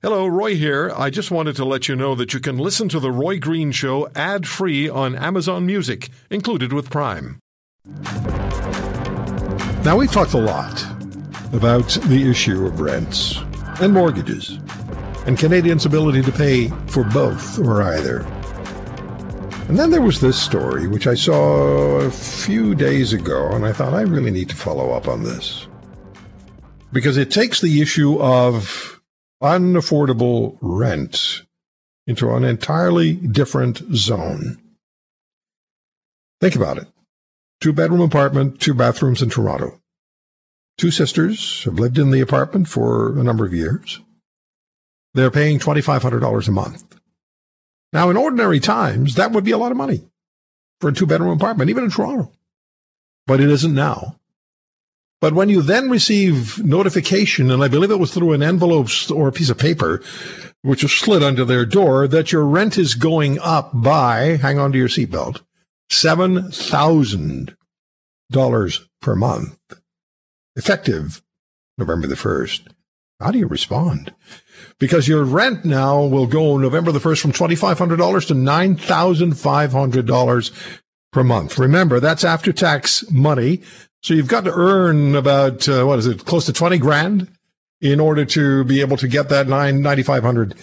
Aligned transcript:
Hello, 0.00 0.28
Roy 0.28 0.54
here. 0.54 0.92
I 0.96 1.10
just 1.10 1.32
wanted 1.32 1.56
to 1.56 1.64
let 1.64 1.88
you 1.88 1.96
know 1.96 2.14
that 2.14 2.32
you 2.32 2.38
can 2.38 2.56
listen 2.56 2.88
to 2.90 3.00
The 3.00 3.10
Roy 3.10 3.40
Green 3.40 3.72
Show 3.72 4.08
ad 4.14 4.46
free 4.46 4.88
on 4.88 5.16
Amazon 5.16 5.66
Music, 5.66 6.08
included 6.30 6.72
with 6.72 6.88
Prime. 6.88 7.40
Now, 9.82 9.96
we've 9.96 10.12
talked 10.12 10.34
a 10.34 10.38
lot 10.38 10.84
about 11.52 11.88
the 12.04 12.30
issue 12.30 12.64
of 12.64 12.78
rents 12.78 13.40
and 13.80 13.92
mortgages 13.92 14.60
and 15.26 15.36
Canadians' 15.36 15.84
ability 15.84 16.22
to 16.22 16.30
pay 16.30 16.68
for 16.86 17.02
both 17.02 17.58
or 17.58 17.82
either. 17.82 18.20
And 19.66 19.76
then 19.76 19.90
there 19.90 20.00
was 20.00 20.20
this 20.20 20.40
story, 20.40 20.86
which 20.86 21.08
I 21.08 21.14
saw 21.14 22.02
a 22.02 22.10
few 22.12 22.76
days 22.76 23.12
ago, 23.12 23.48
and 23.48 23.66
I 23.66 23.72
thought 23.72 23.94
I 23.94 24.02
really 24.02 24.30
need 24.30 24.50
to 24.50 24.56
follow 24.56 24.92
up 24.92 25.08
on 25.08 25.24
this. 25.24 25.66
Because 26.92 27.16
it 27.16 27.32
takes 27.32 27.60
the 27.60 27.82
issue 27.82 28.22
of 28.22 28.97
unaffordable 29.42 30.58
rent 30.60 31.42
into 32.06 32.32
an 32.34 32.44
entirely 32.44 33.14
different 33.14 33.82
zone. 33.94 34.58
Think 36.40 36.56
about 36.56 36.78
it. 36.78 36.86
Two 37.60 37.72
bedroom 37.72 38.00
apartment, 38.00 38.60
two 38.60 38.74
bathrooms 38.74 39.20
in 39.20 39.30
Toronto. 39.30 39.80
Two 40.76 40.90
sisters 40.92 41.64
have 41.64 41.78
lived 41.78 41.98
in 41.98 42.10
the 42.10 42.20
apartment 42.20 42.68
for 42.68 43.18
a 43.18 43.24
number 43.24 43.44
of 43.44 43.52
years. 43.52 44.00
They're 45.14 45.30
paying 45.30 45.58
$2,500 45.58 46.48
a 46.48 46.52
month. 46.52 47.00
Now, 47.92 48.10
in 48.10 48.16
ordinary 48.16 48.60
times, 48.60 49.16
that 49.16 49.32
would 49.32 49.44
be 49.44 49.50
a 49.50 49.58
lot 49.58 49.72
of 49.72 49.76
money 49.76 50.08
for 50.80 50.90
a 50.90 50.92
two 50.92 51.06
bedroom 51.06 51.30
apartment, 51.30 51.70
even 51.70 51.84
in 51.84 51.90
Toronto. 51.90 52.30
But 53.26 53.40
it 53.40 53.50
isn't 53.50 53.74
now. 53.74 54.16
But 55.20 55.32
when 55.32 55.48
you 55.48 55.62
then 55.62 55.90
receive 55.90 56.64
notification, 56.64 57.50
and 57.50 57.60
I 57.62 57.68
believe 57.68 57.90
it 57.90 57.98
was 57.98 58.14
through 58.14 58.34
an 58.34 58.42
envelope 58.42 58.88
or 59.10 59.26
a 59.28 59.32
piece 59.32 59.50
of 59.50 59.58
paper, 59.58 60.00
which 60.62 60.84
was 60.84 60.92
slid 60.92 61.24
under 61.24 61.44
their 61.44 61.66
door, 61.66 62.06
that 62.06 62.30
your 62.30 62.44
rent 62.44 62.78
is 62.78 62.94
going 62.94 63.40
up 63.40 63.72
by, 63.74 64.36
hang 64.36 64.58
on 64.58 64.70
to 64.72 64.78
your 64.78 64.88
seatbelt, 64.88 65.40
$7,000 65.90 68.80
per 69.00 69.16
month, 69.16 69.58
effective 70.54 71.20
November 71.76 72.06
the 72.06 72.14
1st. 72.14 72.68
How 73.20 73.32
do 73.32 73.38
you 73.38 73.48
respond? 73.48 74.14
Because 74.78 75.08
your 75.08 75.24
rent 75.24 75.64
now 75.64 76.00
will 76.00 76.28
go 76.28 76.56
November 76.56 76.92
the 76.92 77.00
1st 77.00 77.20
from 77.20 77.32
$2,500 77.32 78.28
to 78.28 78.34
$9,500 78.34 80.72
per 81.10 81.24
month. 81.24 81.58
Remember, 81.58 81.98
that's 81.98 82.22
after 82.22 82.52
tax 82.52 83.10
money 83.10 83.62
so 84.02 84.14
you've 84.14 84.28
got 84.28 84.44
to 84.44 84.52
earn 84.52 85.14
about 85.14 85.68
uh, 85.68 85.84
what 85.84 85.98
is 85.98 86.06
it, 86.06 86.24
close 86.24 86.46
to 86.46 86.52
twenty 86.52 86.78
grand, 86.78 87.28
in 87.80 88.00
order 88.00 88.24
to 88.24 88.64
be 88.64 88.80
able 88.80 88.96
to 88.96 89.08
get 89.08 89.28
that 89.28 89.48
nine 89.48 89.82
ninety 89.82 90.02
five 90.02 90.22
hundred 90.22 90.54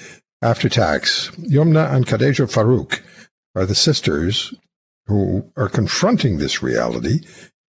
after 0.41 0.69
tax. 0.69 1.31
Yumna 1.31 1.93
and 1.93 2.05
Khadeja 2.05 2.51
Farooq 2.51 3.01
are 3.55 3.65
the 3.65 3.75
sisters 3.75 4.53
who 5.07 5.51
are 5.55 5.69
confronting 5.69 6.37
this 6.37 6.61
reality 6.61 7.19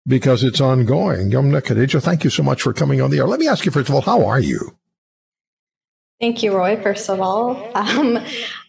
because 0.07 0.43
it's 0.43 0.61
ongoing. 0.61 1.31
Yumna 1.31 1.61
Khadeja, 1.61 2.01
thank 2.01 2.23
you 2.23 2.29
so 2.29 2.43
much 2.43 2.61
for 2.61 2.73
coming 2.73 3.01
on 3.01 3.11
the 3.11 3.19
air. 3.19 3.27
Let 3.27 3.39
me 3.39 3.47
ask 3.47 3.65
you 3.65 3.71
first 3.71 3.89
of 3.89 3.95
all, 3.95 4.01
how 4.01 4.25
are 4.25 4.39
you? 4.39 4.75
Thank 6.19 6.43
you, 6.43 6.55
Roy. 6.55 6.81
First 6.81 7.09
of 7.09 7.21
all, 7.21 7.71
um, 7.75 8.19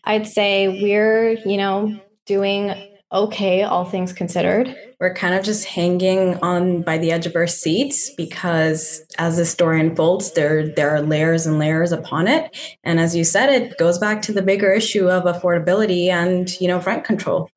I'd 0.04 0.26
say 0.26 0.68
we're 0.82 1.32
you 1.46 1.56
know 1.56 1.98
doing 2.26 2.89
okay, 3.12 3.62
all 3.62 3.84
things 3.84 4.12
considered. 4.12 4.74
We're 5.00 5.14
kind 5.14 5.34
of 5.34 5.44
just 5.44 5.64
hanging 5.64 6.36
on 6.42 6.82
by 6.82 6.98
the 6.98 7.10
edge 7.12 7.26
of 7.26 7.34
our 7.34 7.46
seats 7.46 8.10
because 8.16 9.02
as 9.18 9.36
the 9.36 9.44
story 9.44 9.80
unfolds, 9.80 10.32
there 10.32 10.68
there 10.68 10.90
are 10.90 11.02
layers 11.02 11.46
and 11.46 11.58
layers 11.58 11.92
upon 11.92 12.28
it. 12.28 12.56
And 12.84 13.00
as 13.00 13.16
you 13.16 13.24
said, 13.24 13.50
it 13.50 13.78
goes 13.78 13.98
back 13.98 14.22
to 14.22 14.32
the 14.32 14.42
bigger 14.42 14.72
issue 14.72 15.08
of 15.08 15.24
affordability 15.24 16.08
and 16.08 16.48
you 16.60 16.68
know 16.68 16.80
rent 16.80 17.04
control. 17.04 17.50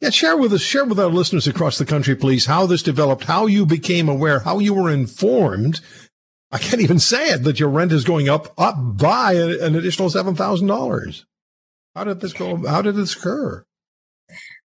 Yeah, 0.00 0.10
share 0.10 0.36
with 0.36 0.52
us, 0.52 0.62
share 0.62 0.84
with 0.84 0.98
our 0.98 1.08
listeners 1.08 1.46
across 1.46 1.78
the 1.78 1.84
country, 1.84 2.16
please, 2.16 2.46
how 2.46 2.66
this 2.66 2.82
developed, 2.82 3.24
how 3.24 3.46
you 3.46 3.66
became 3.66 4.08
aware, 4.08 4.40
how 4.40 4.58
you 4.58 4.74
were 4.74 4.90
informed. 4.90 5.80
I 6.50 6.58
can't 6.58 6.82
even 6.82 6.98
say 6.98 7.30
it 7.30 7.44
that 7.44 7.60
your 7.60 7.68
rent 7.68 7.92
is 7.92 8.04
going 8.04 8.28
up 8.28 8.52
up 8.58 8.76
by 8.78 9.34
an 9.34 9.76
additional 9.76 10.10
seven 10.10 10.34
thousand 10.34 10.68
dollars. 10.68 11.26
How 11.94 12.04
did 12.04 12.20
this 12.20 12.32
go? 12.32 12.66
How 12.66 12.82
did 12.82 12.96
this 12.96 13.14
occur? 13.14 13.64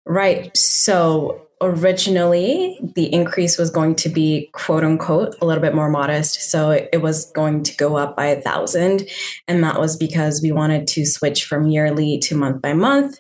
Right. 0.06 0.56
So 0.58 1.48
originally 1.62 2.80
the 2.96 3.12
increase 3.14 3.58
was 3.58 3.70
going 3.70 3.94
to 3.94 4.10
be 4.10 4.50
quote 4.54 4.84
unquote 4.84 5.36
a 5.42 5.46
little 5.46 5.62
bit 5.62 5.76
more 5.76 5.90
modest. 5.90 6.50
So 6.50 6.72
it, 6.72 7.02
was 7.02 7.32
going 7.32 7.64
to 7.64 7.76
go 7.76 7.98
up 7.98 8.16
by 8.16 8.28
a 8.28 8.42
thousand. 8.42 9.10
And 9.48 9.64
that 9.64 9.80
was 9.80 9.98
because 9.98 10.42
we 10.42 10.52
wanted 10.52 10.88
to 10.90 11.06
switch 11.06 11.46
from 11.46 11.68
yearly 11.68 12.18
to 12.20 12.36
month 12.36 12.62
by 12.62 12.74
month. 12.74 13.20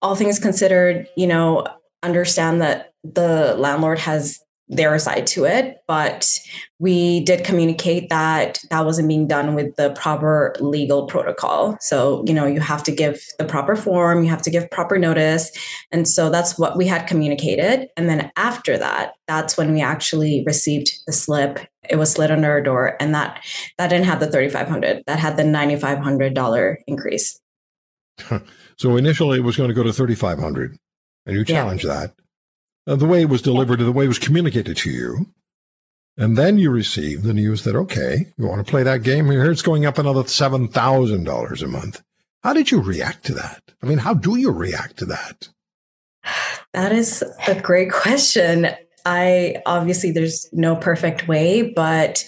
All 0.00 0.14
things 0.14 0.38
considered 0.38 1.08
you 1.16 1.26
know 1.26 1.66
understand 2.02 2.60
that 2.62 2.92
the 3.04 3.54
landlord 3.56 3.98
has 4.00 4.40
their 4.68 4.98
side 4.98 5.26
to 5.26 5.44
it, 5.44 5.78
but 5.86 6.28
we 6.78 7.20
did 7.24 7.44
communicate 7.44 8.08
that 8.08 8.58
that 8.70 8.84
wasn't 8.84 9.06
being 9.06 9.26
done 9.26 9.54
with 9.54 9.76
the 9.76 9.90
proper 9.90 10.54
legal 10.60 11.06
protocol. 11.06 11.76
So, 11.80 12.24
you 12.26 12.32
know, 12.32 12.46
you 12.46 12.60
have 12.60 12.82
to 12.84 12.92
give 12.92 13.22
the 13.38 13.44
proper 13.44 13.76
form, 13.76 14.24
you 14.24 14.30
have 14.30 14.42
to 14.42 14.50
give 14.50 14.70
proper 14.70 14.98
notice. 14.98 15.52
And 15.90 16.08
so 16.08 16.30
that's 16.30 16.58
what 16.58 16.76
we 16.76 16.86
had 16.86 17.06
communicated. 17.06 17.88
And 17.96 18.08
then 18.08 18.32
after 18.36 18.78
that, 18.78 19.14
that's 19.26 19.56
when 19.56 19.72
we 19.72 19.82
actually 19.82 20.42
received 20.46 20.92
the 21.06 21.12
slip. 21.12 21.60
It 21.88 21.96
was 21.96 22.12
slid 22.12 22.30
under 22.30 22.50
our 22.50 22.62
door 22.62 22.96
and 23.00 23.14
that 23.14 23.44
that 23.76 23.88
didn't 23.88 24.06
have 24.06 24.20
the 24.20 24.30
3500 24.30 25.02
that 25.06 25.18
had 25.18 25.36
the 25.36 25.42
$9500 25.42 26.76
increase. 26.86 27.38
so 28.78 28.96
initially 28.96 29.38
it 29.38 29.44
was 29.44 29.56
going 29.56 29.68
to 29.68 29.74
go 29.74 29.82
to 29.82 29.92
3500 29.92 30.76
and 31.26 31.36
you 31.36 31.44
challenged 31.44 31.84
yeah. 31.84 32.00
that 32.00 32.14
uh, 32.86 32.96
the 32.96 33.06
way 33.06 33.22
it 33.22 33.28
was 33.28 33.42
delivered, 33.42 33.78
the 33.80 33.92
way 33.92 34.04
it 34.04 34.08
was 34.08 34.18
communicated 34.18 34.76
to 34.78 34.90
you. 34.90 35.26
And 36.16 36.36
then 36.36 36.58
you 36.58 36.70
receive 36.70 37.22
the 37.22 37.32
news 37.32 37.64
that, 37.64 37.74
okay, 37.74 38.26
you 38.36 38.46
want 38.46 38.64
to 38.64 38.70
play 38.70 38.82
that 38.82 39.02
game? 39.02 39.30
Here 39.30 39.50
it's 39.50 39.62
going 39.62 39.86
up 39.86 39.98
another 39.98 40.22
$7,000 40.22 41.62
a 41.62 41.66
month. 41.66 42.02
How 42.42 42.52
did 42.52 42.70
you 42.70 42.82
react 42.82 43.24
to 43.26 43.34
that? 43.34 43.62
I 43.82 43.86
mean, 43.86 43.98
how 43.98 44.14
do 44.14 44.36
you 44.36 44.50
react 44.50 44.98
to 44.98 45.06
that? 45.06 45.48
That 46.74 46.92
is 46.92 47.22
a 47.46 47.60
great 47.60 47.92
question. 47.92 48.66
I 49.04 49.56
obviously, 49.66 50.10
there's 50.10 50.48
no 50.54 50.74
perfect 50.74 51.28
way, 51.28 51.70
but 51.70 52.24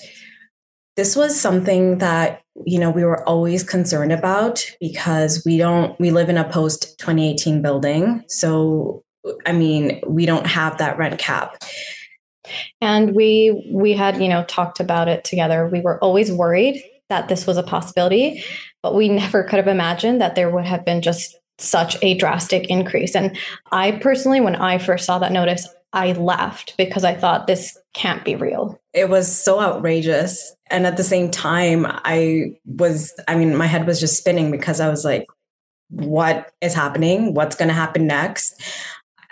this 0.97 1.16
was 1.16 1.41
something 1.41 1.98
that 1.98 2.43
you 2.66 2.78
know 2.78 2.91
we 2.91 3.04
were 3.04 3.26
always 3.28 3.62
concerned 3.62 4.12
about 4.12 4.64
because 4.81 5.43
we 5.44 5.56
don't 5.59 5.98
we 5.98 6.10
live 6.10 6.28
in 6.28 6.38
a 6.38 6.48
post 6.48 6.98
2018 6.98 7.62
building 7.62 8.22
so 8.28 9.03
I 9.47 9.53
mean, 9.53 10.01
we 10.07 10.27
don't 10.27 10.47
have 10.47 10.79
that 10.79 10.99
rent 10.99 11.19
cap. 11.19 11.62
And 12.81 13.15
we 13.15 13.69
we 13.71 13.95
had, 13.95 14.21
you 14.21 14.29
know, 14.29 14.45
talked 14.45 14.81
about 14.81 15.09
it 15.09 15.25
together. 15.25 15.67
We 15.67 15.81
were 15.81 15.99
always 16.01 16.31
worried 16.31 16.83
that 17.09 17.29
this 17.29 17.47
was 17.47 17.57
a 17.57 17.62
possibility, 17.62 18.45
but 18.83 18.95
we 18.95 19.09
never 19.09 19.43
could 19.45 19.59
have 19.59 19.69
imagined 19.69 20.21
that 20.21 20.35
there 20.35 20.51
would 20.51 20.65
have 20.65 20.85
been 20.85 21.01
just 21.03 21.37
such 21.59 21.97
a 22.03 22.15
drastic 22.15 22.69
increase. 22.69 23.15
And 23.15 23.37
I 23.73 23.93
personally, 23.93 24.41
when 24.41 24.57
I 24.57 24.79
first 24.79 25.07
saw 25.07 25.19
that 25.21 25.33
notice, 25.33 25.69
I 25.93 26.12
laughed 26.12 26.77
because 26.77 27.05
I 27.05 27.15
thought 27.15 27.47
this 27.47 27.79
can't 27.95 28.25
be 28.25 28.35
real. 28.35 28.81
It 28.93 29.09
was 29.09 29.31
so 29.31 29.61
outrageous. 29.61 30.55
And 30.69 30.87
at 30.87 30.97
the 30.97 31.05
same 31.05 31.31
time, 31.31 31.87
I 31.87 32.56
was, 32.65 33.15
I 33.29 33.37
mean, 33.37 33.56
my 33.56 33.67
head 33.67 33.87
was 33.87 34.01
just 34.01 34.19
spinning 34.19 34.51
because 34.51 34.81
I 34.81 34.89
was 34.89 35.05
like, 35.05 35.27
what 35.91 36.53
is 36.61 36.75
happening? 36.75 37.35
What's 37.35 37.55
going 37.55 37.69
to 37.69 37.75
happen 37.75 38.09
next? 38.09 38.61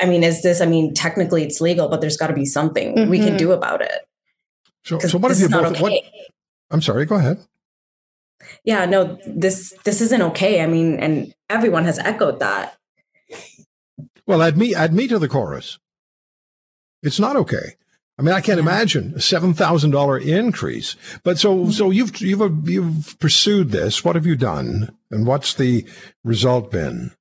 I 0.02 0.06
mean, 0.06 0.24
is 0.24 0.42
this, 0.42 0.60
I 0.60 0.66
mean, 0.66 0.92
technically 0.92 1.44
it's 1.44 1.60
legal, 1.60 1.88
but 1.88 2.00
there's 2.00 2.16
got 2.16 2.26
to 2.26 2.34
be 2.34 2.44
something 2.44 2.96
mm-hmm. 2.96 3.10
we 3.10 3.18
can 3.18 3.28
mm-hmm. 3.28 3.36
do 3.36 3.52
about 3.52 3.80
it. 3.80 4.06
So, 4.84 4.98
so 4.98 5.18
what 5.18 5.30
if 5.30 5.38
you 5.38 5.48
both, 5.48 5.72
okay. 5.72 5.80
what, 5.80 5.92
I'm 6.70 6.82
sorry, 6.82 7.06
go 7.06 7.14
ahead. 7.14 7.38
Yeah, 8.64 8.84
no, 8.84 9.18
this, 9.24 9.72
this 9.84 10.00
isn't 10.00 10.20
okay. 10.22 10.60
I 10.60 10.66
mean, 10.66 10.98
and 10.98 11.32
everyone 11.48 11.84
has 11.84 11.98
echoed 12.00 12.40
that. 12.40 12.76
Well, 14.26 14.42
add 14.42 14.58
me, 14.58 14.74
add 14.74 14.92
me 14.92 15.06
to 15.08 15.18
the 15.18 15.28
chorus. 15.28 15.78
It's 17.02 17.20
not 17.20 17.36
okay. 17.36 17.76
I 18.18 18.22
mean, 18.22 18.34
I 18.34 18.40
can't 18.40 18.58
yeah. 18.58 18.64
imagine 18.64 19.14
a 19.16 19.20
seven 19.20 19.54
thousand 19.54 19.90
dollar 19.90 20.18
increase. 20.18 20.96
But 21.24 21.38
so, 21.38 21.56
mm-hmm. 21.56 21.70
so 21.70 21.90
you've 21.90 22.16
you've 22.20 22.68
you've 22.68 23.16
pursued 23.18 23.70
this. 23.70 24.04
What 24.04 24.14
have 24.14 24.26
you 24.26 24.36
done, 24.36 24.94
and 25.10 25.26
what's 25.26 25.54
the 25.54 25.86
result 26.22 26.70
been? 26.70 27.12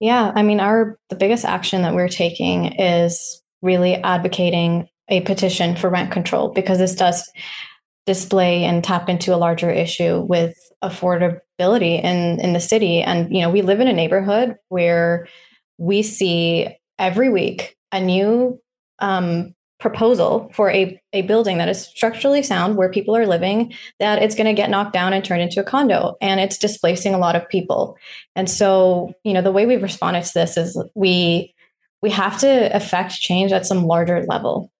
Yeah, 0.00 0.32
I 0.34 0.42
mean, 0.42 0.60
our 0.60 0.98
the 1.08 1.16
biggest 1.16 1.44
action 1.44 1.82
that 1.82 1.94
we're 1.94 2.08
taking 2.08 2.66
is 2.80 3.42
really 3.62 3.94
advocating 3.96 4.88
a 5.08 5.20
petition 5.22 5.74
for 5.74 5.90
rent 5.90 6.12
control 6.12 6.50
because 6.50 6.78
this 6.78 6.94
does 6.94 7.28
display 8.06 8.64
and 8.64 8.84
tap 8.84 9.08
into 9.08 9.34
a 9.34 9.36
larger 9.36 9.70
issue 9.70 10.20
with 10.20 10.54
affordability 10.82 12.02
in 12.02 12.40
in 12.40 12.52
the 12.52 12.60
city. 12.60 13.02
And 13.02 13.34
you 13.34 13.42
know 13.42 13.50
we 13.50 13.62
live 13.62 13.80
in 13.80 13.88
a 13.88 13.92
neighborhood 13.92 14.56
where 14.68 15.26
we 15.78 16.02
see 16.02 16.68
every 16.98 17.28
week 17.28 17.76
a 17.92 18.00
new 18.00 18.60
um, 19.00 19.54
proposal 19.78 20.50
for 20.54 20.70
a, 20.70 21.00
a 21.12 21.22
building 21.22 21.58
that 21.58 21.68
is 21.68 21.86
structurally 21.86 22.42
sound 22.42 22.76
where 22.76 22.90
people 22.90 23.16
are 23.16 23.26
living 23.26 23.72
that 24.00 24.20
it's 24.20 24.34
going 24.34 24.46
to 24.46 24.52
get 24.60 24.70
knocked 24.70 24.92
down 24.92 25.12
and 25.12 25.24
turned 25.24 25.42
into 25.42 25.60
a 25.60 25.64
condo 25.64 26.16
and 26.20 26.40
it's 26.40 26.58
displacing 26.58 27.14
a 27.14 27.18
lot 27.18 27.36
of 27.36 27.48
people. 27.48 27.96
And 28.34 28.50
so 28.50 29.12
you 29.24 29.32
know 29.32 29.42
the 29.42 29.52
way 29.52 29.66
we've 29.66 29.82
responded 29.82 30.24
to 30.24 30.34
this 30.34 30.56
is 30.56 30.82
we 30.94 31.54
we 32.02 32.10
have 32.10 32.38
to 32.40 32.74
affect 32.74 33.14
change 33.14 33.52
at 33.52 33.66
some 33.66 33.84
larger 33.84 34.24
level. 34.24 34.72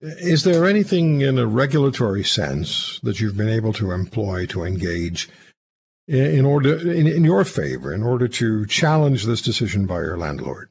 Is 0.00 0.44
there 0.44 0.66
anything 0.66 1.22
in 1.22 1.38
a 1.38 1.46
regulatory 1.46 2.24
sense 2.24 3.00
that 3.02 3.20
you've 3.20 3.36
been 3.36 3.48
able 3.48 3.72
to 3.74 3.92
employ 3.92 4.44
to 4.46 4.62
engage 4.62 5.28
in 6.06 6.44
order 6.44 6.78
in, 6.90 7.06
in 7.06 7.24
your 7.24 7.44
favor 7.44 7.92
in 7.92 8.02
order 8.02 8.28
to 8.28 8.66
challenge 8.66 9.24
this 9.24 9.40
decision 9.40 9.86
by 9.86 9.96
your 9.96 10.18
landlord 10.18 10.68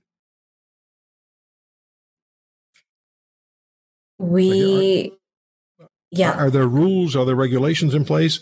We, 4.24 5.14
are, 5.80 5.88
yeah. 6.12 6.34
Are, 6.34 6.50
there 6.50 6.68
rules, 6.68 7.16
are 7.16 7.25
there 7.25 7.36
regulations 7.36 7.94
in 7.94 8.06
place 8.06 8.40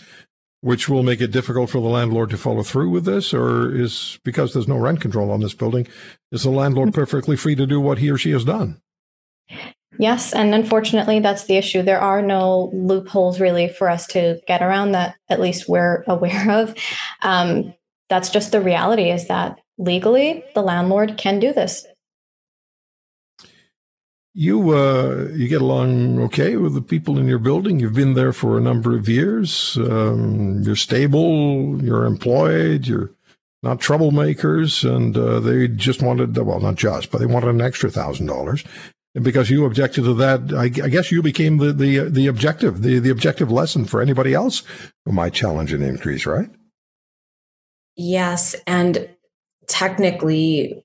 which 0.62 0.88
will 0.88 1.04
make 1.04 1.22
it 1.22 1.32
difficult 1.32 1.72
for 1.72 1.82
the 1.82 1.88
landlord 1.88 2.30
to 2.30 2.38
follow 2.38 2.64
through 2.64 2.90
with 2.90 3.06
this? 3.06 3.34
Or 3.34 3.74
is, 3.76 4.20
because 4.24 4.54
there's 4.54 4.68
no 4.68 4.78
rent 4.78 5.02
control 5.02 5.32
on 5.32 5.42
this 5.42 5.54
building, 5.54 5.88
is 6.32 6.44
the 6.44 6.50
landlord 6.52 6.90
mm-hmm. 6.90 7.00
perfectly 7.00 7.36
free 7.36 7.56
to 7.56 7.66
do 7.66 7.80
what 7.80 7.98
he 7.98 8.10
or 8.10 8.18
she 8.18 8.32
has 8.32 8.46
done? 8.46 8.80
Yes, 9.98 10.34
and 10.34 10.56
unfortunately, 10.56 11.20
that's 11.20 11.46
the 11.46 11.58
issue. 11.58 11.82
There 11.82 12.00
are 12.00 12.22
no 12.22 12.72
loopholes 12.74 13.40
really 13.40 13.68
for 13.68 13.90
us 13.90 14.08
to 14.08 14.40
get 14.48 14.62
around 14.62 14.94
that. 14.94 15.16
At 15.30 15.42
least 15.42 15.68
we're 15.68 16.04
aware 16.08 16.50
of. 16.50 16.76
Um, 17.22 17.74
that's 18.10 18.30
just 18.30 18.52
the 18.52 18.62
reality. 18.62 19.12
Is 19.12 19.28
that 19.28 19.60
legally 19.78 20.44
the 20.54 20.62
landlord 20.62 21.18
can 21.18 21.40
do 21.40 21.54
this. 21.54 21.86
You 24.34 24.72
uh, 24.72 25.28
you 25.34 25.50
get 25.50 25.62
along 25.62 26.22
okay 26.24 26.56
with 26.56 26.74
the 26.74 26.82
people 26.82 27.20
in 27.20 27.28
your 27.28 27.40
building. 27.40 27.80
You've 27.80 27.94
been 27.94 28.14
there 28.14 28.32
for 28.32 28.58
a 28.58 28.62
number 28.62 28.96
of 28.96 29.10
years. 29.10 29.78
Um, 29.78 30.62
you're 30.64 30.78
stable. 30.78 31.84
You're 31.84 32.06
employed. 32.06 32.88
You're 32.88 33.12
not 33.62 33.80
troublemakers, 33.80 34.90
and 34.90 35.18
uh, 35.18 35.42
they 35.42 35.68
just 35.68 36.02
wanted 36.02 36.38
well, 36.38 36.62
not 36.62 36.76
just, 36.76 37.12
but 37.12 37.20
they 37.20 37.26
wanted 37.26 37.50
an 37.50 37.62
extra 37.62 37.92
thousand 37.92 38.28
dollars. 38.28 38.64
And 39.14 39.24
because 39.26 39.50
you 39.50 39.66
objected 39.66 40.06
to 40.06 40.14
that, 40.16 40.54
I, 40.54 40.64
I, 40.64 40.88
guess 40.88 41.12
you 41.12 41.22
became 41.22 41.58
the, 41.58 41.74
the 41.74 42.10
the 42.10 42.28
objective, 42.28 42.82
the 42.82 43.00
the 43.00 43.10
objective 43.10 43.52
lesson 43.52 43.84
for 43.84 44.02
anybody 44.02 44.34
else 44.34 44.64
who 45.06 45.12
might 45.12 45.34
challenge 45.34 45.74
an 45.74 45.82
increase, 45.82 46.26
right? 46.26 46.50
Yes, 47.98 48.56
and 48.66 49.10
technically 49.68 50.84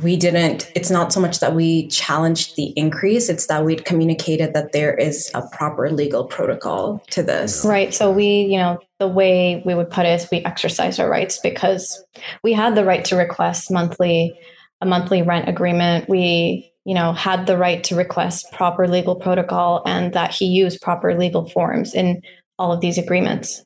we 0.00 0.16
didn't 0.16 0.70
it's 0.76 0.90
not 0.90 1.12
so 1.12 1.20
much 1.20 1.40
that 1.40 1.54
we 1.54 1.88
challenged 1.88 2.54
the 2.56 2.72
increase 2.76 3.28
it's 3.28 3.46
that 3.46 3.64
we'd 3.64 3.84
communicated 3.84 4.54
that 4.54 4.72
there 4.72 4.94
is 4.94 5.30
a 5.34 5.42
proper 5.48 5.90
legal 5.90 6.24
protocol 6.24 7.02
to 7.10 7.22
this. 7.22 7.64
Right 7.64 7.92
so 7.92 8.10
we 8.10 8.42
you 8.42 8.58
know 8.58 8.78
the 8.98 9.08
way 9.08 9.62
we 9.66 9.74
would 9.74 9.90
put 9.90 10.06
it 10.06 10.20
is 10.20 10.28
we 10.30 10.38
exercise 10.44 10.98
our 10.98 11.10
rights 11.10 11.38
because 11.42 12.02
we 12.42 12.52
had 12.52 12.74
the 12.74 12.84
right 12.84 13.04
to 13.06 13.16
request 13.16 13.70
monthly 13.70 14.38
a 14.80 14.86
monthly 14.86 15.22
rent 15.22 15.48
agreement. 15.48 16.08
We 16.08 16.72
you 16.84 16.94
know 16.94 17.12
had 17.12 17.46
the 17.46 17.58
right 17.58 17.82
to 17.84 17.96
request 17.96 18.52
proper 18.52 18.86
legal 18.86 19.16
protocol 19.16 19.82
and 19.84 20.12
that 20.12 20.32
he 20.32 20.46
used 20.46 20.80
proper 20.80 21.18
legal 21.18 21.48
forms 21.48 21.94
in 21.94 22.22
all 22.58 22.72
of 22.72 22.80
these 22.80 22.98
agreements 22.98 23.64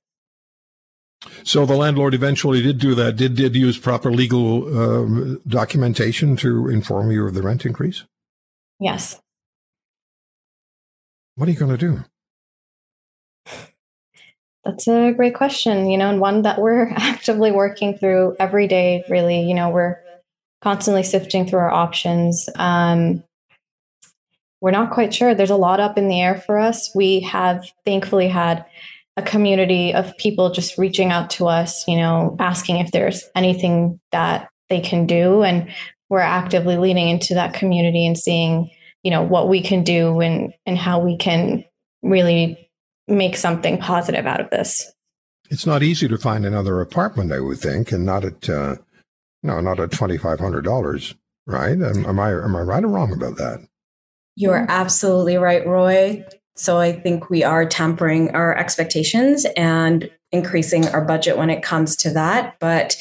so 1.45 1.67
the 1.67 1.77
landlord 1.77 2.15
eventually 2.15 2.63
did 2.63 2.79
do 2.79 2.95
that. 2.95 3.17
Did 3.17 3.37
did 3.37 3.55
use 3.55 3.79
proper 3.79 4.11
legal 4.11 4.67
um, 4.79 5.41
documentation 5.47 6.37
to 6.37 6.69
inform 6.69 7.11
you 7.11 7.27
of 7.27 7.35
the 7.35 7.43
rent 7.43 7.67
increase? 7.67 8.05
Yes. 8.81 9.21
What 11.37 11.49
are 11.49 11.53
you 11.53 11.59
going 11.59 11.77
to 11.77 11.79
do? 11.79 12.05
That's 14.65 14.87
a 14.87 15.13
great 15.13 15.35
question, 15.35 15.91
you 15.91 15.99
know, 15.99 16.09
and 16.09 16.21
one 16.21 16.43
that 16.43 16.61
we're 16.61 16.89
actively 16.97 17.51
working 17.51 17.99
through 17.99 18.37
every 18.39 18.69
day. 18.69 19.05
Really, 19.09 19.41
you 19.41 19.55
know, 19.55 19.71
we're 19.71 19.99
constantly 20.61 21.03
sifting 21.03 21.47
through 21.47 21.59
our 21.59 21.71
options. 21.71 22.49
Um, 22.57 23.25
we're 24.61 24.71
not 24.71 24.93
quite 24.93 25.13
sure. 25.13 25.35
There's 25.35 25.51
a 25.51 25.57
lot 25.57 25.81
up 25.81 25.99
in 25.99 26.07
the 26.07 26.21
air 26.21 26.37
for 26.37 26.59
us. 26.59 26.95
We 26.95 27.21
have 27.21 27.67
thankfully 27.85 28.29
had 28.29 28.65
a 29.17 29.23
community 29.23 29.93
of 29.93 30.17
people 30.17 30.51
just 30.51 30.79
reaching 30.79 31.11
out 31.11 31.31
to 31.31 31.47
us, 31.47 31.87
you 31.87 31.97
know, 31.97 32.37
asking 32.39 32.79
if 32.79 32.91
there's 32.93 33.25
anything 33.35 34.01
that 34.11 34.49
they 34.69 34.81
can 34.81 35.07
do. 35.07 35.43
And 35.43 35.71
we're 36.09 36.21
actively 36.21 36.77
leaning 36.77 37.09
into 37.09 37.35
that 37.35 37.55
community 37.55 38.07
and 38.07 38.17
seeing, 38.17 38.71
you 39.03 39.11
know, 39.11 39.23
what 39.23 39.49
we 39.49 39.63
can 39.63 39.85
do 39.85 40.21
and, 40.21 40.55
and 40.65 40.79
how 40.79 41.01
we 41.01 41.17
can 41.17 41.65
really 42.03 42.71
make 43.07 43.37
something 43.37 43.79
positive 43.79 44.27
out 44.27 44.41
of 44.41 44.51
this. 44.51 44.91
It's 45.51 45.67
not 45.67 45.83
easy 45.83 46.09
to 46.09 46.17
find 46.17 46.47
another 46.47 46.81
apartment, 46.81 47.33
I 47.33 47.41
would 47.41 47.59
think, 47.59 47.93
and 47.93 48.07
not 48.07 48.25
at, 48.25 48.49
uh, 48.49 48.77
no, 49.43 49.61
not 49.61 49.81
at 49.81 49.91
$2,500, 49.91 51.15
right? 51.47 51.73
Am, 51.73 52.07
am 52.07 52.19
I, 52.19 52.31
am 52.31 52.57
I 52.57 52.61
right 52.61 52.85
or 52.85 52.89
wrong 52.89 53.13
about 53.13 53.37
that? 53.37 53.67
You're 54.35 54.65
absolutely 54.69 55.37
right, 55.37 55.67
Roy. 55.67 56.25
So 56.57 56.79
I 56.79 56.93
think 56.93 57.31
we 57.31 57.43
are 57.45 57.67
tempering 57.67 58.31
our 58.35 58.57
expectations 58.57 59.47
and 59.57 60.11
increasing 60.33 60.89
our 60.89 61.05
budget 61.05 61.37
when 61.37 61.51
it 61.51 61.63
comes 61.63 61.95
to 61.95 62.11
that. 62.11 62.57
But 62.59 62.97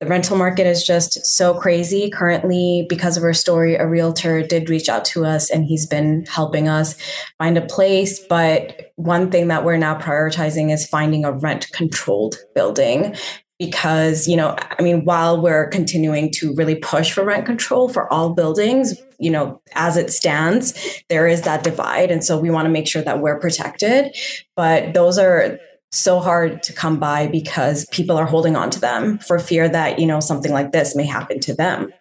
the 0.00 0.06
rental 0.06 0.36
market 0.36 0.66
is 0.66 0.86
just 0.86 1.24
so 1.26 1.54
crazy. 1.54 2.10
Currently, 2.10 2.86
because 2.88 3.16
of 3.16 3.22
our 3.24 3.32
story, 3.32 3.74
a 3.74 3.86
realtor 3.86 4.42
did 4.42 4.68
reach 4.68 4.88
out 4.88 5.04
to 5.06 5.24
us 5.24 5.50
and 5.50 5.64
he's 5.64 5.86
been 5.86 6.26
helping 6.26 6.68
us 6.68 6.94
find 7.38 7.56
a 7.56 7.66
place. 7.66 8.20
But 8.20 8.92
one 8.96 9.30
thing 9.30 9.48
that 9.48 9.64
we're 9.64 9.78
now 9.78 9.98
prioritizing 9.98 10.72
is 10.72 10.86
finding 10.86 11.24
a 11.24 11.32
rent 11.32 11.70
controlled 11.72 12.36
building 12.54 13.16
because 13.64 14.26
you 14.28 14.36
know 14.36 14.56
i 14.78 14.82
mean 14.82 15.04
while 15.04 15.40
we're 15.40 15.68
continuing 15.68 16.30
to 16.30 16.54
really 16.54 16.74
push 16.74 17.12
for 17.12 17.24
rent 17.24 17.46
control 17.46 17.88
for 17.88 18.12
all 18.12 18.34
buildings 18.34 18.94
you 19.18 19.30
know 19.30 19.60
as 19.74 19.96
it 19.96 20.12
stands 20.12 20.74
there 21.08 21.26
is 21.26 21.42
that 21.42 21.64
divide. 21.64 22.10
And 22.10 22.24
so 22.24 22.38
we 22.38 22.50
want 22.50 22.66
to 22.66 22.70
make 22.70 22.88
sure 22.88 23.02
that 23.02 23.20
we're 23.20 23.38
protected. 23.38 24.14
But 24.56 24.94
those 24.94 25.18
are 25.18 25.58
so 25.92 26.18
hard 26.20 26.62
to 26.64 26.72
come 26.72 26.98
by 26.98 27.26
because 27.28 27.86
people 27.86 28.16
are 28.16 28.26
holding 28.26 28.56
on 28.56 28.70
to 28.70 28.80
them 28.80 29.18
for 29.18 29.38
fear 29.38 29.68
that 29.68 29.98
you 29.98 30.06
know 30.06 30.20
something 30.20 30.52
like 30.52 30.72
this 30.72 30.96
may 30.96 31.06
happen 31.06 31.40
to 31.40 31.54
them. 31.54 31.92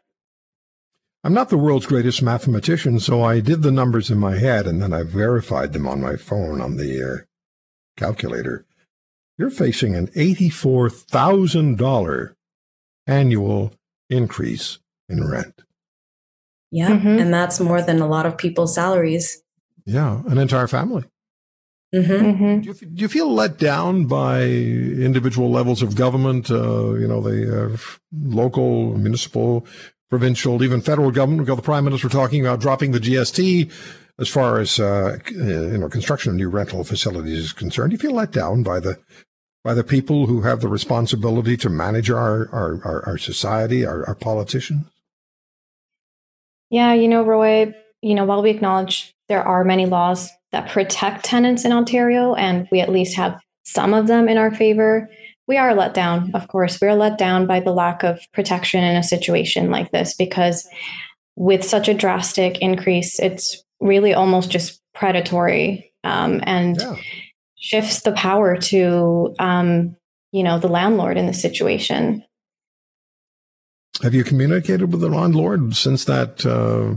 I'm 1.26 1.34
not 1.34 1.50
the 1.50 1.58
world's 1.58 1.86
greatest 1.86 2.22
mathematician, 2.22 3.00
so 3.00 3.24
I 3.24 3.40
did 3.40 3.62
the 3.62 3.72
numbers 3.72 4.12
in 4.12 4.20
my 4.20 4.38
head 4.38 4.68
and 4.68 4.82
then 4.82 4.92
I 4.92 5.04
verified 5.04 5.72
them 5.72 5.88
on 5.88 6.02
my 6.02 6.18
phone 6.18 6.60
on 6.60 6.76
the 6.76 7.02
uh, 7.02 7.18
calculator 7.96 8.66
you're 9.38 9.50
facing 9.50 9.96
an 9.96 10.08
$84,000 10.08 12.36
annual 13.08 13.74
increase 14.10 14.80
in 15.10 15.28
rent. 15.28 15.64
Yeah. 16.72 16.90
Mm-hmm. 16.90 17.20
And 17.20 17.34
that's 17.34 17.60
more 17.60 17.82
than 17.82 18.00
a 18.02 18.08
lot 18.08 18.26
of 18.26 18.38
people's 18.38 18.76
salaries. 18.76 19.44
Yeah. 19.86 20.22
An 20.28 20.38
entire 20.38 20.68
family. 20.68 21.04
Mm-hmm. 21.94 22.26
Mm-hmm. 22.26 22.62
Do, 22.62 22.70
you, 22.70 22.74
do, 22.74 23.02
you, 23.04 23.08
feel 23.08 23.32
let 23.32 23.60
down 23.60 24.06
by 24.06 24.46
individual 24.46 25.52
levels 25.52 25.84
of 25.84 25.96
government, 25.96 26.50
uh, 26.50 26.94
you 26.94 27.08
know, 27.08 27.22
the 27.22 27.66
uh, 27.66 27.78
local, 28.12 28.98
municipal, 28.98 29.68
provincial, 30.10 30.64
even 30.64 30.82
federal 30.82 31.12
government? 31.12 31.42
We've 31.42 31.48
got 31.48 31.58
the 31.58 31.62
prime 31.62 31.86
minister 31.86 32.10
talking 32.10 32.42
about 32.42 32.60
dropping 32.60 32.94
the 32.94 33.00
GST 33.00 33.72
as 34.20 34.30
far 34.30 34.60
as 34.60 34.80
uh, 34.80 35.18
you 35.30 35.78
know 35.78 35.90
construction 35.90 36.32
of 36.32 36.36
new 36.36 36.50
rental 36.50 36.84
facilities 36.84 37.40
is 37.40 37.54
concerned. 37.54 37.92
Do 37.92 37.96
you 37.96 38.00
feel 38.00 38.16
let 38.16 38.32
down 38.32 38.64
by 38.64 38.80
the 38.80 39.00
by 39.64 39.74
the 39.74 39.84
people 39.84 40.28
who 40.28 40.42
have 40.42 40.62
the 40.62 40.68
responsibility 40.68 41.58
to 41.58 41.70
manage 41.70 42.10
our 42.10 42.50
our, 42.52 42.82
our, 42.84 43.06
our 43.08 43.18
society, 43.18 43.86
our, 43.86 44.06
our 44.08 44.16
politicians? 44.16 44.86
Yeah, 46.70 46.94
you 46.94 47.08
know, 47.08 47.24
Roy, 47.24 47.74
you 48.02 48.16
know, 48.16 48.26
while 48.26 48.42
we 48.42 48.50
acknowledge 48.50 49.14
there 49.30 49.44
are 49.44 49.64
many 49.64 49.86
laws 49.86 50.32
that 50.52 50.70
protect 50.70 51.26
tenants 51.26 51.66
in 51.66 51.72
Ontario, 51.72 52.34
and 52.34 52.68
we 52.72 52.80
at 52.80 52.92
least 52.92 53.16
have 53.16 53.40
some 53.64 53.94
of 53.94 54.08
them 54.08 54.28
in 54.28 54.38
our 54.38 54.54
favor, 54.54 55.10
we 55.48 55.58
are 55.58 55.74
let 55.74 55.94
down. 55.94 56.32
Of 56.34 56.48
course, 56.48 56.80
we 56.82 56.88
are 56.88 56.96
let 56.96 57.18
down 57.18 57.48
by 57.48 57.60
the 57.60 57.74
lack 57.74 58.04
of 58.04 58.20
protection 58.34 58.84
in 58.84 58.96
a 58.96 59.04
situation 59.04 59.72
like 59.72 59.92
this 59.92 60.16
because 60.16 60.68
with 61.36 61.64
such 61.64 61.88
a 61.88 61.94
drastic 61.94 62.60
increase, 62.60 63.20
it's 63.20 63.64
really 63.84 64.14
almost 64.14 64.50
just 64.50 64.82
predatory 64.94 65.94
um, 66.04 66.42
and 66.44 66.80
yeah. 66.80 66.96
shifts 67.56 68.02
the 68.02 68.14
power 68.14 68.58
to 68.58 69.36
um, 69.40 69.96
you 70.32 70.44
know 70.44 70.60
the 70.60 70.68
landlord 70.68 71.18
in 71.18 71.28
the 71.28 71.34
situation. 71.34 72.24
Have 74.02 74.16
you 74.16 74.24
communicated 74.24 74.92
with 74.92 75.02
the 75.02 75.10
landlord 75.10 75.76
since 75.76 76.06
that 76.06 76.46
uh, 76.46 76.96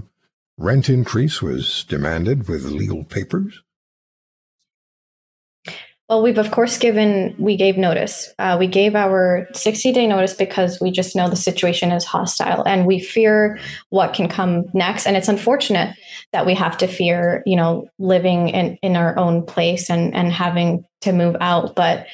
rent 0.57 0.89
increase 0.89 1.43
was 1.43 1.85
demanded 1.85 2.49
with 2.49 2.65
legal 2.65 3.05
papers? 3.05 3.63
Well, 6.09 6.23
we've 6.23 6.39
of 6.39 6.53
course 6.53 6.79
given 6.79 7.35
we 7.37 7.57
gave 7.57 7.77
notice. 7.77 8.33
Uh, 8.39 8.57
we 8.61 8.69
gave 8.69 8.95
our 8.95 9.49
60 9.53 9.93
day 9.93 10.07
notice 10.07 10.35
because 10.35 10.81
we 10.81 10.93
just 10.93 11.17
know 11.17 11.29
the 11.29 11.35
situation 11.35 11.91
is 11.91 12.05
hostile 12.05 12.63
and 12.65 12.87
we 12.87 13.01
fear 13.01 13.59
what 13.91 14.15
can 14.15 14.29
come 14.29 14.67
next. 14.73 15.07
And 15.07 15.17
it's 15.17 15.29
unfortunate 15.29 15.97
that 16.33 16.47
we 16.47 16.55
have 16.55 16.79
to 16.79 16.87
fear, 16.87 17.43
you 17.45 17.57
know, 17.57 17.89
living 17.99 18.51
in 18.51 18.79
in 18.83 18.95
our 18.95 19.19
own 19.19 19.45
place 19.45 19.91
and 19.91 20.15
and 20.15 20.31
having 20.31 20.85
to 21.01 21.13
move 21.13 21.37
out. 21.41 21.75
But 21.75 22.07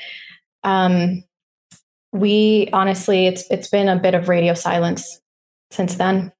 um, 0.65 1.23
we 2.13 2.71
honestly, 2.73 3.27
it's 3.27 3.45
it's 3.51 3.69
been 3.69 3.89
a 3.89 3.99
bit 3.99 4.15
of 4.15 4.29
radio 4.31 4.55
silence 4.55 5.21
since 5.71 5.97
then. 5.97 6.33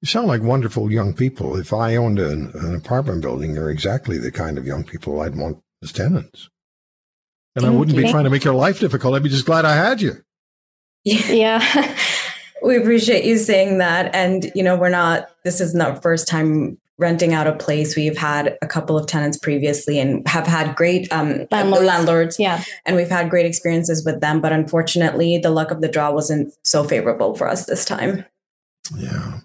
You 0.00 0.06
sound 0.06 0.26
like 0.26 0.42
wonderful 0.42 0.90
young 0.90 1.14
people. 1.14 1.56
If 1.56 1.72
I 1.72 1.94
owned 1.94 2.18
an, 2.18 2.50
an 2.54 2.74
apartment 2.74 3.22
building, 3.22 3.54
you're 3.54 3.70
exactly 3.70 4.18
the 4.18 4.32
kind 4.32 4.58
of 4.58 4.66
young 4.66 4.82
people 4.82 5.20
I'd 5.20 5.36
want 5.36 5.62
as 5.82 5.92
tenants. 5.92 6.48
And 7.54 7.64
Thank 7.64 7.74
I 7.74 7.78
wouldn't 7.78 7.96
you. 7.96 8.04
be 8.04 8.10
trying 8.10 8.24
to 8.24 8.30
make 8.30 8.44
your 8.44 8.54
life 8.54 8.80
difficult. 8.80 9.14
I'd 9.14 9.22
be 9.22 9.28
just 9.28 9.46
glad 9.46 9.64
I 9.64 9.76
had 9.76 10.00
you. 10.00 10.22
Yeah. 11.04 11.96
we 12.62 12.76
appreciate 12.76 13.24
you 13.24 13.36
saying 13.36 13.78
that. 13.78 14.14
And, 14.14 14.50
you 14.54 14.62
know, 14.62 14.76
we're 14.76 14.88
not, 14.88 15.28
this 15.44 15.60
is 15.60 15.74
not 15.74 16.02
first 16.02 16.28
time 16.28 16.78
renting 16.98 17.34
out 17.34 17.46
a 17.46 17.54
place. 17.54 17.96
We've 17.96 18.16
had 18.16 18.56
a 18.62 18.66
couple 18.66 18.96
of 18.96 19.06
tenants 19.06 19.36
previously 19.36 19.98
and 19.98 20.26
have 20.28 20.46
had 20.46 20.76
great 20.76 21.12
um, 21.12 21.46
landlords. 21.50 21.84
landlords. 21.84 22.38
Yeah. 22.38 22.62
And 22.86 22.96
we've 22.96 23.10
had 23.10 23.28
great 23.28 23.44
experiences 23.44 24.04
with 24.04 24.20
them. 24.20 24.40
But 24.40 24.52
unfortunately, 24.52 25.38
the 25.38 25.50
luck 25.50 25.70
of 25.70 25.80
the 25.80 25.88
draw 25.88 26.12
wasn't 26.12 26.54
so 26.62 26.84
favorable 26.84 27.34
for 27.34 27.48
us 27.48 27.66
this 27.66 27.84
time. 27.84 28.24
Yeah. 28.96 29.40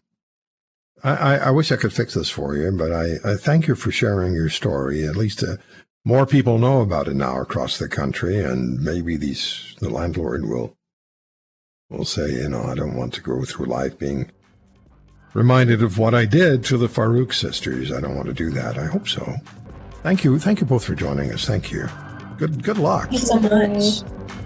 I, 1.03 1.37
I 1.37 1.51
wish 1.51 1.71
I 1.71 1.77
could 1.77 1.93
fix 1.93 2.15
this 2.15 2.29
for 2.29 2.55
you, 2.55 2.71
but 2.71 2.91
I, 2.91 3.15
I 3.23 3.35
thank 3.35 3.67
you 3.67 3.75
for 3.75 3.91
sharing 3.91 4.33
your 4.33 4.49
story. 4.49 5.07
At 5.07 5.15
least 5.15 5.43
uh, 5.43 5.57
more 6.07 6.25
people 6.25 6.57
know 6.57 6.79
about 6.79 7.09
it 7.09 7.15
now 7.15 7.41
across 7.41 7.77
the 7.77 7.89
country, 7.89 8.39
and 8.39 8.79
maybe 8.79 9.17
these 9.17 9.75
the 9.79 9.89
landlord 9.89 10.47
will 10.47 10.73
will 11.89 12.05
say, 12.05 12.31
you 12.31 12.47
know, 12.47 12.63
I 12.63 12.75
don't 12.75 12.95
want 12.95 13.13
to 13.15 13.21
go 13.21 13.43
through 13.43 13.65
life 13.65 13.99
being 13.99 14.31
reminded 15.33 15.83
of 15.83 15.97
what 15.97 16.15
I 16.15 16.23
did 16.23 16.63
to 16.65 16.77
the 16.77 16.87
Farooq 16.87 17.33
sisters. 17.33 17.91
I 17.91 17.99
don't 17.99 18.15
want 18.15 18.27
to 18.27 18.33
do 18.33 18.49
that. 18.51 18.77
I 18.77 18.85
hope 18.85 19.09
so. 19.09 19.35
Thank 20.01 20.23
you. 20.23 20.39
Thank 20.39 20.61
you 20.61 20.65
both 20.65 20.85
for 20.85 20.95
joining 20.95 21.29
us. 21.33 21.43
Thank 21.43 21.73
you. 21.73 21.89
Good 22.37 22.63
good 22.63 22.77
luck. 22.77 23.09
Thank 23.09 23.11
you 23.11 23.27
so 23.27 23.39
much. 23.41 24.03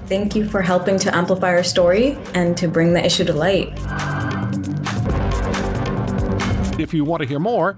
Thank 0.08 0.36
you 0.36 0.50
for 0.50 0.63
helping 0.63 0.98
to 0.98 1.15
amplify 1.15 1.50
our 1.50 1.63
story 1.63 2.18
and 2.34 2.58
to 2.58 2.68
bring 2.68 2.94
the 2.94 3.06
issue 3.06 3.24
to 3.25 3.34
light. 3.34 3.72
If 6.80 6.91
you 6.91 7.06
want 7.06 7.22
to 7.22 7.27
hear 7.27 7.39
more, 7.39 7.77